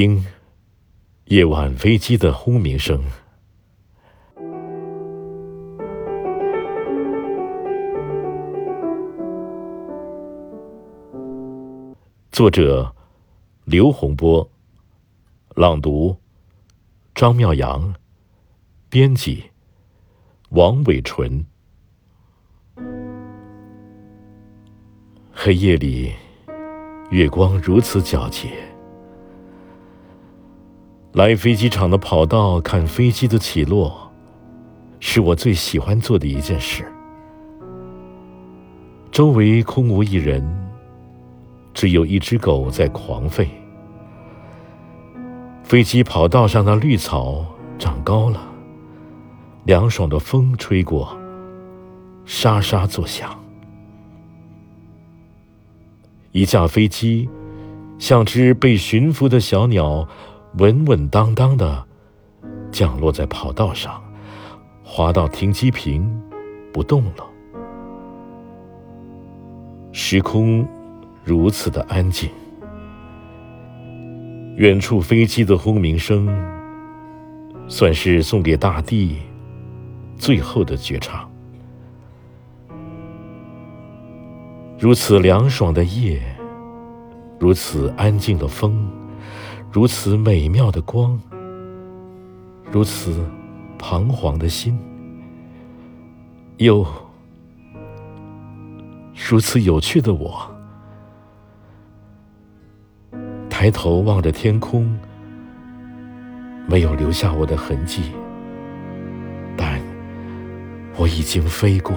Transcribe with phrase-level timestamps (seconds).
[0.00, 0.24] 听
[1.24, 3.02] 夜晚飞机的轰鸣声。
[12.30, 12.94] 作者：
[13.64, 14.48] 刘洪波，
[15.56, 16.16] 朗读：
[17.12, 17.92] 张妙阳，
[18.88, 19.50] 编辑：
[20.50, 21.44] 王伟纯。
[25.32, 26.12] 黑夜里，
[27.10, 28.77] 月光如此皎洁。
[31.18, 34.08] 来飞机场的跑道看飞机的起落，
[35.00, 36.86] 是我最喜欢做的一件事。
[39.10, 40.40] 周围空无一人。
[41.74, 43.46] 只有一只狗在狂吠。
[45.64, 47.44] 飞机跑道上的绿草
[47.78, 48.40] 长高了，
[49.64, 51.16] 凉爽的风吹过，
[52.24, 53.36] 沙沙作响。
[56.30, 57.28] 一架飞机
[57.98, 60.08] 像只被驯服的小鸟，
[60.58, 61.84] 稳稳当当的
[62.70, 64.02] 降落在跑道上，
[64.84, 66.08] 滑到停机坪，
[66.72, 67.26] 不动了。
[69.92, 70.66] 时空。
[71.24, 72.30] 如此的安静，
[74.56, 76.26] 远处飞机的轰鸣声，
[77.68, 79.18] 算是送给大地
[80.16, 81.30] 最后的绝唱。
[84.78, 86.18] 如此凉爽的夜，
[87.38, 88.88] 如此安静的风，
[89.70, 91.20] 如此美妙的光，
[92.72, 93.24] 如此
[93.78, 94.78] 彷徨的心，
[96.56, 96.84] 又
[99.28, 100.50] 如此有趣的我。
[103.50, 104.98] 抬头望着天空，
[106.66, 108.12] 没有留下我的痕迹，
[109.56, 109.80] 但
[110.96, 111.94] 我已经飞过。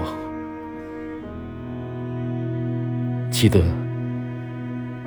[3.30, 3.64] 记得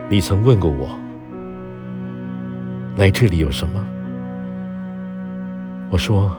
[0.09, 0.99] 你曾问过我，
[2.97, 3.85] 来这里有什么？
[5.91, 6.33] 我说，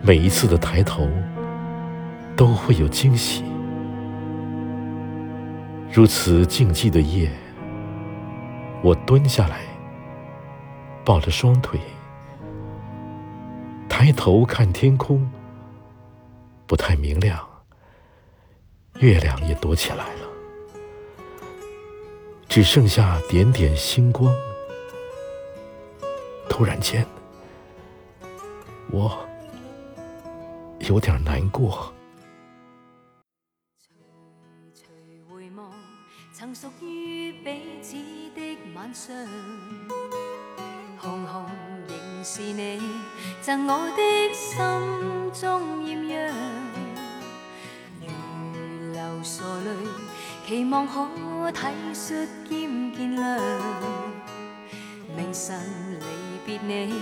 [0.00, 1.08] 每一次的抬头
[2.36, 3.44] 都会有惊喜。
[5.92, 7.28] 如此静寂的夜。
[8.82, 9.62] 我蹲下来，
[11.04, 11.80] 抱着双腿，
[13.88, 15.28] 抬头看天空，
[16.66, 17.40] 不太明亮，
[19.00, 20.28] 月亮也躲起来了，
[22.56, 24.34] 只剩下点点星光。
[26.48, 27.06] 突然间，
[28.90, 29.14] 我
[30.78, 31.92] 有点难过。
[36.32, 37.94] 曾属于彼此
[38.34, 39.14] 的晚上，
[40.96, 41.44] 红红
[41.86, 42.80] 仍是你
[43.42, 46.34] 赠我的心中艳阳。
[48.00, 49.70] 如流傻泪，
[50.46, 53.40] 期望可体恤兼见谅。
[55.16, 55.60] 明晨
[55.98, 56.06] 离
[56.46, 56.94] 别你，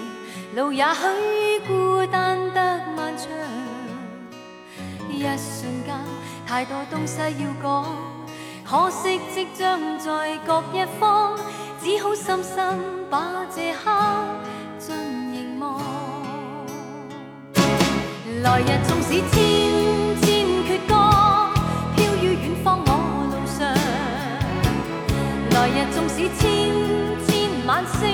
[0.56, 3.28] 路也许孤单得漫长。
[5.10, 5.94] 一瞬间，
[6.46, 7.84] 太多东西要讲。
[8.64, 11.38] 可惜即将在各一方，
[11.82, 13.90] 只好深深把这刻
[14.78, 14.96] 尽
[15.30, 15.78] 凝望。
[18.42, 19.73] 来日纵使千
[27.74, 28.13] 千晚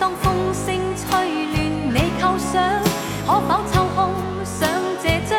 [0.00, 1.06] 当风声吹
[1.46, 1.56] 乱
[1.92, 2.62] 你构想，
[3.26, 3.98] 可否抽空
[4.44, 4.68] 想
[5.02, 5.36] 这张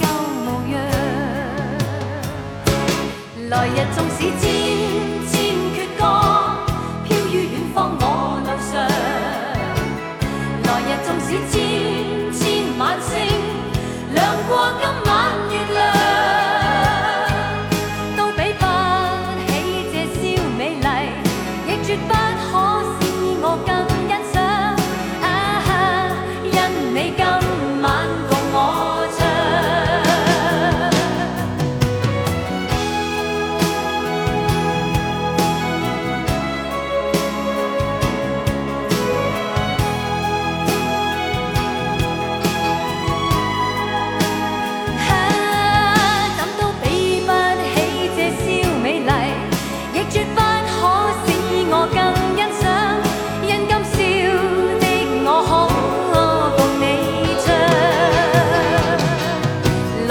[0.00, 0.02] 旧
[0.44, 0.74] 模样？
[3.50, 4.42] 来日纵使千。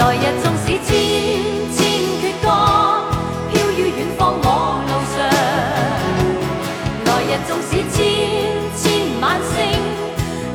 [0.02, 0.90] 来日纵使千
[1.72, 1.78] 千
[2.20, 2.46] 阙歌，
[3.52, 4.44] 飘于远方我
[4.88, 5.16] 路上。
[7.06, 7.96] 来日纵使千
[8.76, 8.82] 千
[9.20, 9.54] 晚星，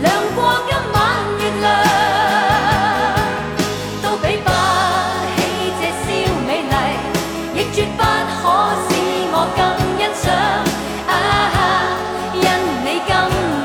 [0.03, 0.05] 亮
[0.35, 0.95] 过今晚
[1.39, 1.65] 月亮，
[4.03, 4.49] 都比不
[5.37, 5.39] 起
[5.79, 6.05] 这宵
[6.45, 6.75] 美丽，
[7.55, 8.43] 亦绝不可
[8.83, 8.91] 使
[9.31, 9.59] 我更
[9.97, 10.25] 欣赏。
[11.07, 11.09] 啊，
[12.35, 12.43] 因
[12.83, 13.09] 你今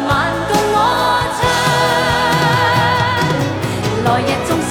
[0.06, 0.10] 晚
[0.46, 0.78] 共我
[1.34, 1.42] 唱，
[4.04, 4.48] 来日纵